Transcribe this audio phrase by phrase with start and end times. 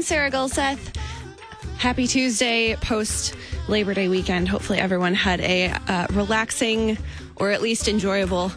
[0.00, 0.96] I'm Sarah Gulseth.
[1.76, 3.34] Happy Tuesday, post
[3.68, 4.48] Labor Day weekend.
[4.48, 6.96] Hopefully, everyone had a uh, relaxing
[7.36, 8.50] or at least enjoyable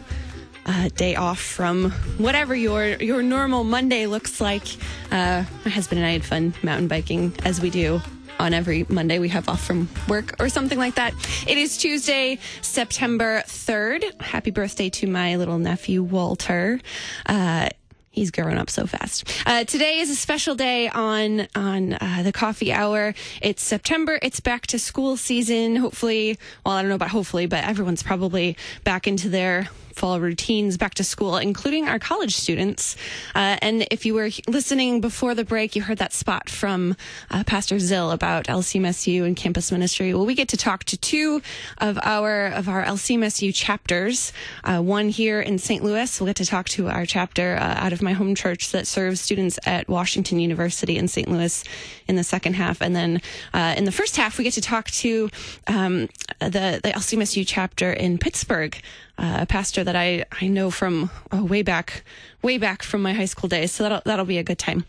[0.64, 4.66] uh, day off from whatever your your normal Monday looks like.
[5.10, 8.00] Uh, my husband and I had fun mountain biking as we do
[8.38, 11.12] on every Monday we have off from work or something like that.
[11.46, 14.18] It is Tuesday, September 3rd.
[14.22, 16.80] Happy birthday to my little nephew, Walter.
[17.26, 17.68] Uh,
[18.14, 19.28] He's growing up so fast.
[19.44, 23.12] Uh, today is a special day on on uh, the coffee hour.
[23.42, 24.20] It's September.
[24.22, 25.74] It's back to school season.
[25.74, 30.76] Hopefully, well, I don't know about hopefully, but everyone's probably back into their fall routines
[30.76, 32.96] back to school, including our college students.
[33.34, 36.96] Uh, and if you were listening before the break, you heard that spot from
[37.30, 40.12] uh, Pastor Zill about LCMSU and campus ministry.
[40.12, 41.42] Well, we get to talk to two
[41.78, 44.32] of our of our LCMSU chapters.
[44.62, 45.82] Uh, one here in St.
[45.82, 46.20] Louis.
[46.20, 49.20] We'll get to talk to our chapter uh, out of my home church that serves
[49.20, 51.28] students at Washington University in St.
[51.28, 51.64] Louis
[52.08, 53.20] in the second half, and then
[53.52, 55.30] uh, in the first half, we get to talk to
[55.66, 56.08] um,
[56.40, 58.76] the the LCMSU chapter in Pittsburgh
[59.18, 62.04] uh, a pastor that I, I know from oh, way back,
[62.42, 63.72] way back from my high school days.
[63.72, 64.84] So that'll, that'll be a good time.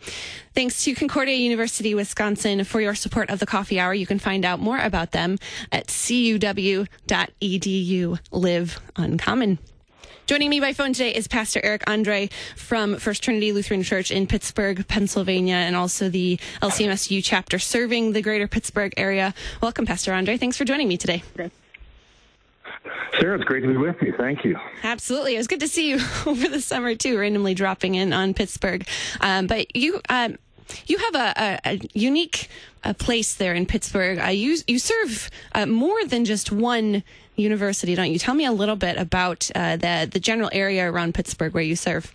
[0.54, 3.94] Thanks to Concordia University, Wisconsin for your support of the coffee hour.
[3.94, 5.38] You can find out more about them
[5.70, 6.88] at cuw.edu.
[8.32, 9.58] Live uncommon.
[10.26, 14.26] Joining me by phone today is Pastor Eric Andrae from First Trinity Lutheran Church in
[14.26, 19.34] Pittsburgh, Pennsylvania, and also the LCMSU chapter serving the greater Pittsburgh area.
[19.62, 20.40] Welcome, Pastor Andrae.
[20.40, 21.22] Thanks for joining me today.
[23.18, 24.14] Sarah, it's great to be with you.
[24.16, 24.58] Thank you.
[24.82, 25.34] Absolutely.
[25.34, 28.86] It was good to see you over the summer, too, randomly dropping in on Pittsburgh.
[29.20, 30.00] Um, but you.
[30.08, 30.38] Um,
[30.86, 32.48] you have a, a, a unique
[32.82, 34.18] uh, place there in Pittsburgh.
[34.18, 37.04] Uh, you you serve uh, more than just one
[37.36, 38.18] university, don't you?
[38.18, 41.76] Tell me a little bit about uh, the the general area around Pittsburgh where you
[41.76, 42.12] serve.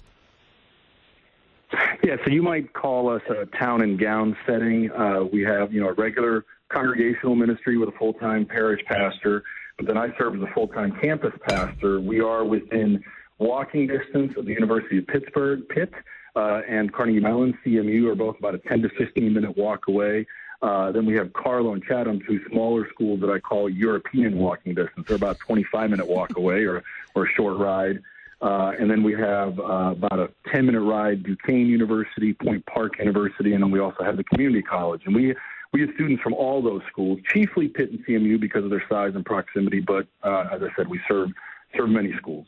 [2.03, 4.91] Yeah, so you might call us a town and gown setting.
[4.91, 9.43] Uh, we have you know a regular congregational ministry with a full time parish pastor
[9.87, 11.99] then I serve as a full time campus pastor.
[11.99, 13.03] We are within
[13.37, 15.91] walking distance of the University of Pittsburgh, Pitt,
[16.35, 20.25] uh, and Carnegie Mellon, CMU, are both about a 10 to 15 minute walk away.
[20.61, 24.75] Uh, then we have Carlow and Chatham, two smaller schools that I call European walking
[24.75, 25.07] distance.
[25.07, 26.83] They're about 25 minute walk away or,
[27.15, 27.99] or a short ride.
[28.41, 32.97] Uh, and then we have uh, about a 10 minute ride, Duquesne University, Point Park
[32.99, 35.01] University, and then we also have the community college.
[35.05, 35.35] And we
[35.73, 39.13] we have students from all those schools, chiefly Pitt and CMU because of their size
[39.15, 39.79] and proximity.
[39.79, 41.29] But uh, as I said, we serve
[41.75, 42.47] serve many schools.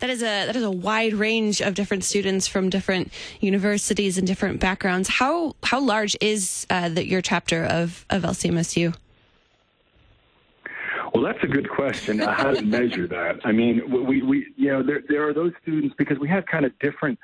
[0.00, 4.26] That is a that is a wide range of different students from different universities and
[4.26, 5.08] different backgrounds.
[5.08, 8.94] How how large is uh, the, your chapter of of LCMSU?
[11.14, 12.20] Well, that's a good question.
[12.20, 13.40] How to measure that?
[13.44, 16.64] I mean, we, we you know there there are those students because we have kind
[16.64, 17.18] of different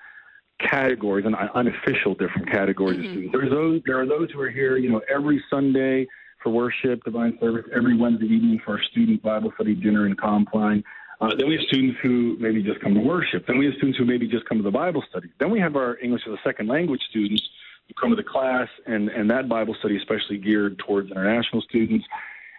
[0.61, 3.07] categories and unofficial different categories mm-hmm.
[3.07, 3.33] of students.
[3.33, 6.07] There's those there are those who are here, you know, every Sunday
[6.43, 10.83] for worship, divine service, every Wednesday evening for our student Bible study dinner and compline.
[11.21, 13.47] Uh, then we have students who maybe just come to worship.
[13.47, 15.29] Then we have students who maybe just come to the Bible study.
[15.41, 17.43] Then we have our English as a second language students
[17.89, 22.05] who come to the class and, and that Bible study especially geared towards international students.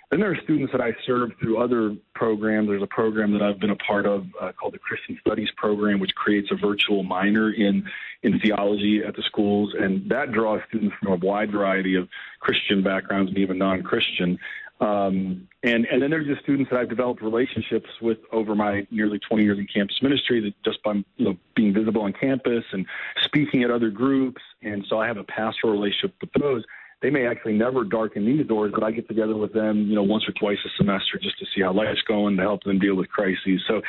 [0.10, 2.70] Then there are students that I serve through other programs.
[2.70, 6.00] There's a program that I've been a part of uh, called the Christian Studies Program,
[6.00, 7.84] which creates a virtual minor in
[8.24, 12.08] in theology at the schools, and that draws students from a wide variety of
[12.40, 14.40] Christian backgrounds and even non-Christian.
[14.80, 19.20] Um, and and then there's just students that I've developed relationships with over my nearly
[19.20, 22.86] 20 years in campus ministry, that just by you know being visible on campus and
[23.24, 26.64] speaking at other groups, and so I have a pastoral relationship with those
[27.02, 30.04] they may actually never darken these doors, but I get together with them, you know,
[30.04, 32.96] once or twice a semester just to see how life's going to help them deal
[32.96, 33.62] with crises.
[33.68, 33.82] So,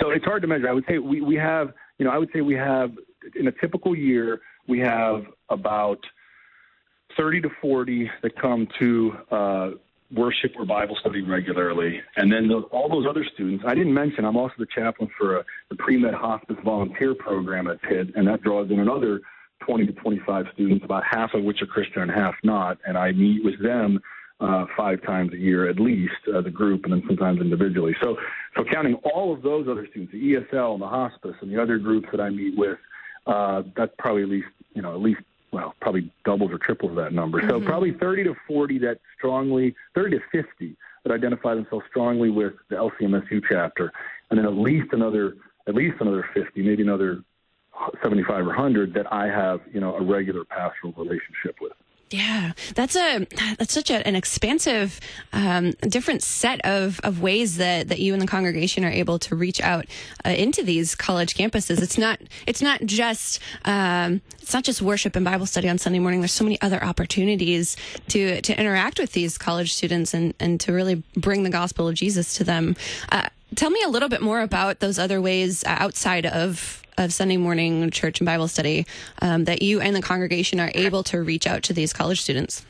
[0.00, 0.68] so it's hard to measure.
[0.68, 2.90] I would say we, we have, you know, I would say we have
[3.38, 5.98] in a typical year, we have about
[7.16, 9.70] 30 to 40 that come to, uh,
[10.14, 12.00] worship or Bible study regularly.
[12.16, 15.38] And then the, all those other students, I didn't mention, I'm also the chaplain for
[15.38, 19.20] a, the pre-med hospice volunteer program at Pitt, and that draws in another
[19.66, 22.78] 20 to 25 students, about half of which are Christian and half not.
[22.86, 24.00] And I meet with them
[24.40, 27.96] uh, five times a year at least as a group, and then sometimes individually.
[28.02, 28.16] So,
[28.56, 31.78] so counting all of those other students, the ESL and the hospice and the other
[31.78, 32.78] groups that I meet with,
[33.26, 35.20] uh, that's probably at least you know at least
[35.52, 37.40] well probably doubles or triples that number.
[37.40, 37.50] Mm-hmm.
[37.50, 42.54] So probably 30 to 40 that strongly, 30 to 50 that identify themselves strongly with
[42.68, 43.92] the LCMSU chapter,
[44.30, 45.34] and then at least another
[45.68, 47.22] at least another 50, maybe another
[48.02, 51.72] 75 or 100 that I have, you know, a regular pastoral relationship with.
[52.10, 53.26] Yeah, that's a
[53.58, 55.00] that's such a, an expansive,
[55.32, 59.34] um, different set of, of ways that, that you and the congregation are able to
[59.34, 59.86] reach out
[60.24, 61.82] uh, into these college campuses.
[61.82, 65.98] It's not it's not just um, it's not just worship and Bible study on Sunday
[65.98, 66.20] morning.
[66.20, 67.76] There's so many other opportunities
[68.08, 71.96] to to interact with these college students and and to really bring the gospel of
[71.96, 72.76] Jesus to them.
[73.10, 73.26] Uh,
[73.56, 77.90] tell me a little bit more about those other ways outside of of Sunday morning
[77.90, 78.86] church and Bible study
[79.20, 82.64] um, that you and the congregation are able to reach out to these college students?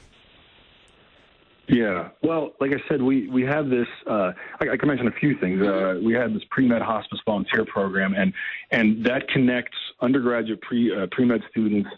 [1.68, 3.88] Yeah, well, like I said, we we have this.
[4.08, 5.60] Uh, I, I, can mention a few things.
[5.60, 8.32] Uh, we have this pre med hospice volunteer program, and
[8.70, 11.88] and that connects undergraduate pre uh, pre med students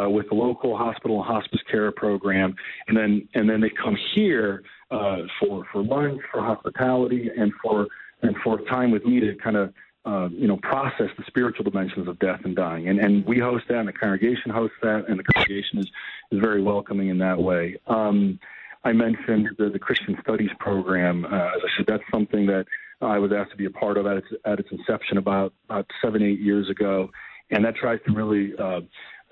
[0.00, 2.54] uh, with the local hospital and hospice care program,
[2.86, 4.62] and then and then they come here
[4.92, 7.88] uh, for for lunch, for hospitality, and for
[8.22, 9.72] and for time with me to kind of
[10.06, 12.88] uh, you know, process the spiritual dimensions of death and dying.
[12.88, 15.86] And, and we host that, and the congregation hosts that, and the congregation is,
[16.30, 17.76] is very welcoming in that way.
[17.88, 18.38] Um,
[18.84, 21.24] I mentioned the, the Christian Studies program.
[21.24, 22.66] Uh, as I said, that's something that
[23.00, 25.90] I was asked to be a part of at its, at its inception about, about
[26.00, 27.10] seven, eight years ago.
[27.50, 28.80] And that tries to really, uh,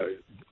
[0.00, 0.06] uh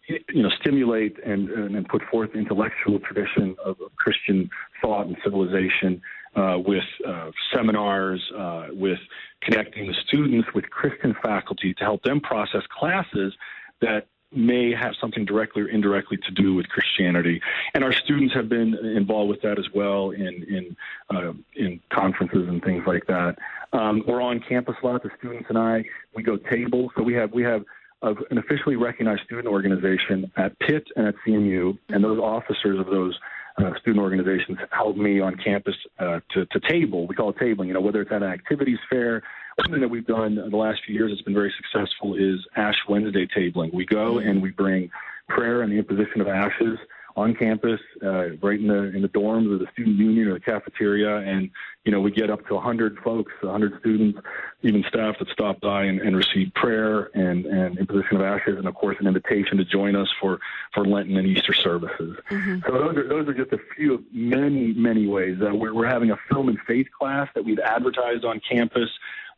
[0.08, 4.48] you know, stimulate and, and put forth the intellectual tradition of, of Christian
[4.80, 6.00] thought and civilization
[6.34, 8.98] uh, with uh, seminars, uh, with
[9.42, 13.34] connecting the students with Christian faculty to help them process classes
[13.80, 17.40] that may have something directly or indirectly to do with Christianity.
[17.74, 20.76] And our students have been involved with that as well in in
[21.14, 23.36] uh, in conferences and things like that.
[23.72, 25.02] Um, we're on campus a lot.
[25.02, 25.84] The students and I
[26.14, 26.90] we go table.
[26.96, 27.64] So we have we have
[28.02, 33.18] an officially recognized student organization at Pitt and at CMU, and those officers of those
[33.58, 37.06] uh, student organizations help me on campus uh, to, to table.
[37.06, 37.68] We call it tabling.
[37.68, 39.22] You know, whether it's at an activities fair.
[39.66, 42.76] Something that we've done in the last few years that's been very successful is Ash
[42.88, 43.72] Wednesday tabling.
[43.74, 44.90] We go and we bring
[45.28, 46.78] prayer and the imposition of ashes
[47.16, 50.40] on campus, uh, right in the in the dorms or the student union or the
[50.40, 51.50] cafeteria, and
[51.84, 54.18] you know we get up to 100 folks, 100 students,
[54.62, 58.66] even staff that stop by and, and receive prayer and and imposition of ashes, and
[58.66, 60.38] of course an invitation to join us for
[60.72, 62.16] for Lenten and Easter services.
[62.30, 62.60] Mm-hmm.
[62.66, 65.38] So those are those are just a few of many many ways.
[65.40, 68.88] Uh, we're we're having a film and faith class that we've advertised on campus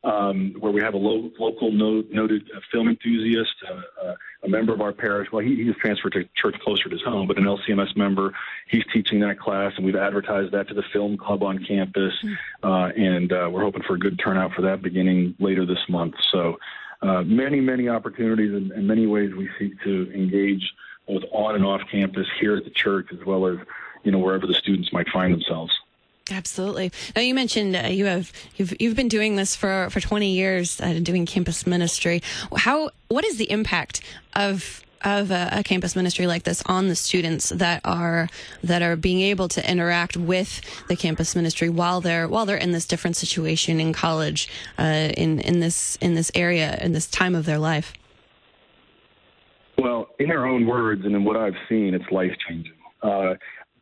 [0.04, 4.14] um, where we have a lo- local no- noted uh, film enthusiast, uh, uh,
[4.44, 5.28] a member of our parish.
[5.32, 8.32] Well, he, he just transferred to church closer to his home, but an LCMS member.
[8.68, 12.34] He's teaching that class, and we've advertised that to the film club on campus, hmm.
[12.62, 16.14] uh, and uh, we're hoping for a good turnout for that beginning later this month.
[16.30, 16.58] So,
[17.02, 20.72] uh, many, many opportunities and, and many ways we seek to engage
[21.06, 23.58] both on and off campus here at the church, as well as
[24.04, 25.72] you know wherever the students might find themselves.
[26.30, 26.90] Absolutely.
[27.14, 30.80] Now you mentioned uh, you have you've you've been doing this for for 20 years,
[30.80, 32.22] uh, doing campus ministry.
[32.56, 34.00] How what is the impact
[34.34, 38.28] of of a, a, campus ministry like this on the students that are
[38.62, 42.72] that are being able to interact with the campus ministry while they're while they're in
[42.72, 44.48] this different situation in college,
[44.78, 47.92] uh, in in this in this area in this time of their life.
[49.76, 52.72] Well, in their own words and in what I've seen, it's life changing.
[53.02, 53.34] Uh,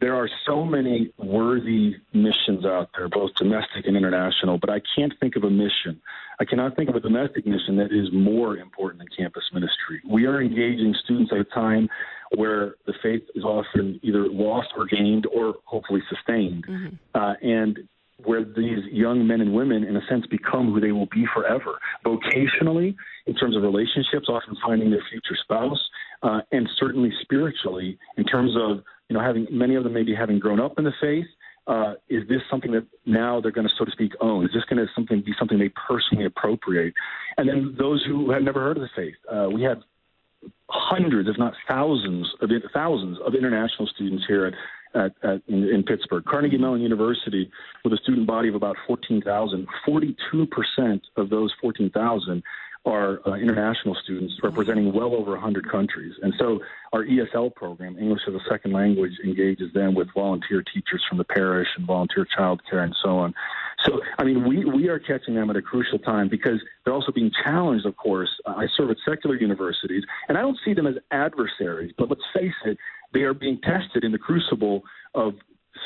[0.02, 5.12] there are so many worthy missions out there, both domestic and international, but I can't
[5.20, 6.02] think of a mission.
[6.40, 10.02] I cannot think of a domestic mission that is more important than campus ministry.
[10.10, 11.88] We are engaging students at a time
[12.34, 16.66] where the faith is often either lost or gained or hopefully sustained.
[16.66, 16.96] Mm-hmm.
[17.14, 17.78] Uh, and
[18.24, 21.78] where these young men and women, in a sense, become who they will be forever.
[22.04, 25.80] Vocationally, in terms of relationships, often finding their future spouse,
[26.22, 30.38] uh, and certainly spiritually, in terms of you know, having many of them maybe having
[30.38, 31.26] grown up in the faith.
[31.66, 34.46] Uh, is this something that now they're going to, so to speak, own?
[34.46, 36.94] Is this going to something be something they personally appropriate?
[37.36, 39.82] And then those who have never heard of the faith, uh, we have
[40.70, 44.54] hundreds, if not thousands, of thousands of international students here at,
[44.98, 46.24] at, at in, in, Pittsburgh.
[46.24, 47.50] Carnegie Mellon University,
[47.84, 52.42] with a student body of about 14,000, 42 percent of those 14,000
[52.84, 56.14] are uh, international students representing well over 100 countries.
[56.22, 56.60] And so
[56.92, 61.24] our ESL program, English as a Second Language, engages them with volunteer teachers from the
[61.24, 63.34] parish and volunteer childcare and so on.
[63.84, 67.12] So, I mean, we, we are catching them at a crucial time because they're also
[67.12, 68.30] being challenged, of course.
[68.46, 72.52] I serve at secular universities, and I don't see them as adversaries, but let's face
[72.64, 72.78] it,
[73.12, 74.82] they are being tested in the crucible
[75.14, 75.34] of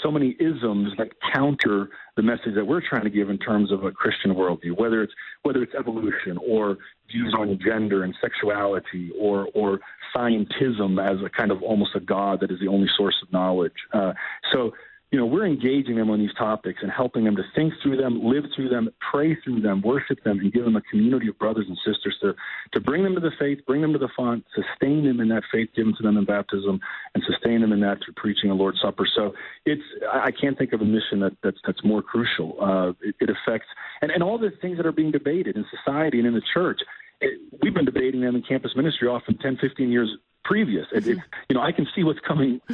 [0.02, 3.84] so many isms that counter the message that we're trying to give in terms of
[3.84, 5.12] a Christian worldview, whether it's
[5.42, 6.78] whether it's evolution or
[7.10, 9.80] views on gender and sexuality or or
[10.14, 13.74] scientism as a kind of almost a god that is the only source of knowledge.
[13.92, 14.12] Uh,
[14.52, 14.72] so
[15.12, 18.24] you know, we're engaging them on these topics and helping them to think through them,
[18.24, 21.66] live through them, pray through them, worship them, and give them a community of brothers
[21.68, 22.34] and sisters to,
[22.72, 25.44] to bring them to the faith, bring them to the font, sustain them in that
[25.52, 26.80] faith given to them in baptism,
[27.14, 29.06] and sustain them in that through preaching the Lord's Supper.
[29.14, 29.32] So
[29.64, 29.82] it's
[30.12, 32.56] I can't think of a mission that, that's that's more crucial.
[32.60, 33.68] Uh, it, it affects
[34.02, 36.80] and, and all the things that are being debated in society and in the church.
[37.20, 40.10] It, we've been debating them in campus ministry often 10, 15 years
[40.46, 40.86] previous.
[40.92, 42.60] It, it's, you know, I can see what's coming.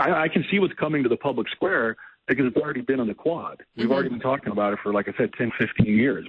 [0.00, 1.96] I, I can see what's coming to the public square
[2.28, 3.62] because it's already been on the quad.
[3.76, 3.92] We've mm-hmm.
[3.92, 6.26] already been talking about it for, like I said, 10, 15 years.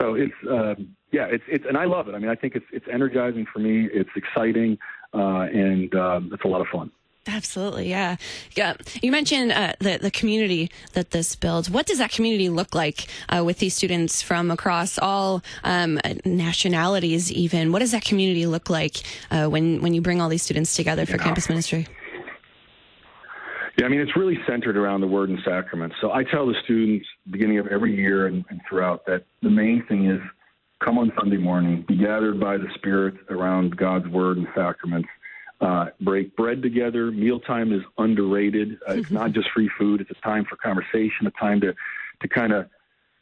[0.00, 2.14] So it's um, yeah, it's it's and I love it.
[2.14, 3.88] I mean, I think it's it's energizing for me.
[3.92, 4.78] It's exciting,
[5.12, 6.90] uh, and um, it's a lot of fun.
[7.26, 8.16] Absolutely, yeah,
[8.56, 8.74] yeah.
[9.00, 11.70] You mentioned uh, the the community that this builds.
[11.70, 17.30] What does that community look like uh, with these students from across all um, nationalities?
[17.30, 20.74] Even what does that community look like uh, when when you bring all these students
[20.74, 21.22] together for yeah.
[21.22, 21.86] campus ministry?
[23.78, 25.92] Yeah, I mean it's really centered around the Word and Sacrament.
[26.00, 29.84] So I tell the students beginning of every year and, and throughout that the main
[29.86, 30.20] thing is
[30.84, 35.08] come on Sunday morning, be gathered by the Spirit around God's Word and Sacraments
[35.62, 37.10] uh, break bread together.
[37.12, 38.78] Mealtime is underrated.
[38.88, 40.00] Uh, it's not just free food.
[40.00, 41.72] It's a time for conversation, a time to,
[42.20, 42.68] to kind of,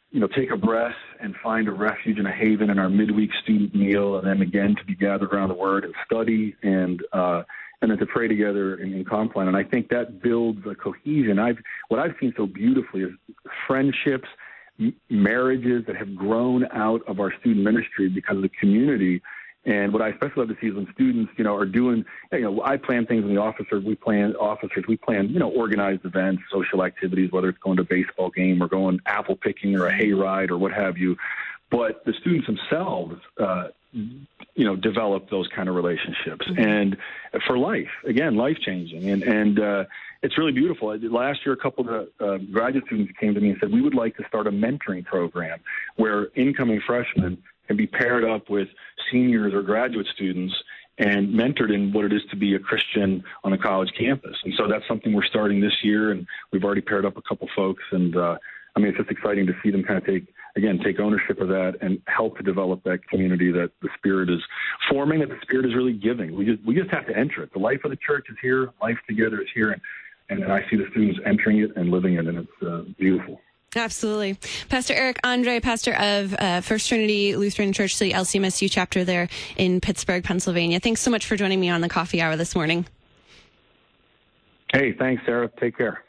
[0.09, 3.29] you know, take a breath and find a refuge and a haven in our midweek
[3.43, 7.43] student meal, and then again to be gathered around the Word and study, and uh,
[7.81, 9.47] and then to pray together in, in Compline.
[9.47, 11.39] And I think that builds a cohesion.
[11.39, 13.11] I've what I've seen so beautifully is
[13.67, 14.27] friendships,
[14.79, 19.21] m- marriages that have grown out of our student ministry because of the community
[19.65, 22.41] and what I especially love to see is when students, you know, are doing, you
[22.41, 26.03] know, I plan things in the officers, we plan officers, we plan, you know, organized
[26.03, 29.87] events, social activities, whether it's going to a baseball game or going apple picking or
[29.87, 31.15] a hayride or what have you.
[31.69, 36.59] But the students themselves, uh, you know, develop those kind of relationships mm-hmm.
[36.59, 36.97] and
[37.45, 39.09] for life, again, life changing.
[39.09, 39.85] And, and, uh,
[40.23, 40.95] it's really beautiful.
[40.97, 43.95] Last year, a couple of uh, graduate students came to me and said, we would
[43.95, 45.59] like to start a mentoring program
[45.95, 47.41] where incoming freshmen
[47.71, 48.67] can be paired up with
[49.09, 50.53] seniors or graduate students
[50.97, 54.35] and mentored in what it is to be a Christian on a college campus.
[54.43, 57.47] And so that's something we're starting this year, and we've already paired up a couple
[57.55, 57.81] folks.
[57.93, 58.35] And uh,
[58.75, 61.47] I mean, it's just exciting to see them kind of take again take ownership of
[61.47, 64.41] that and help to develop that community that the Spirit is
[64.89, 66.35] forming, that the Spirit is really giving.
[66.35, 67.53] We just we just have to enter it.
[67.53, 68.71] The life of the church is here.
[68.81, 69.81] Life together is here, and,
[70.29, 73.39] and I see the students entering it and living it, and it's uh, beautiful.
[73.75, 74.37] Absolutely.
[74.67, 79.79] Pastor Eric Andrae, pastor of uh, First Trinity Lutheran Church, the LCMSU chapter there in
[79.79, 80.79] Pittsburgh, Pennsylvania.
[80.79, 82.85] Thanks so much for joining me on the coffee hour this morning.
[84.73, 85.49] Hey, thanks, Sarah.
[85.59, 86.03] Take care.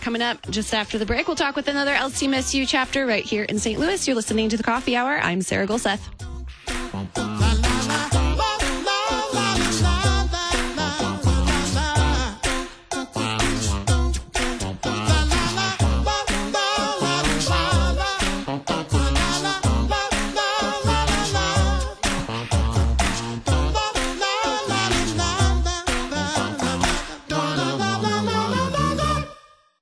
[0.00, 3.58] Coming up just after the break, we'll talk with another LCMSU chapter right here in
[3.58, 3.78] St.
[3.78, 4.06] Louis.
[4.06, 5.18] You're listening to the coffee hour.
[5.18, 6.29] I'm Sarah Gulseth.